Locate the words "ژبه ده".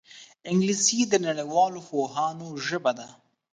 2.67-3.07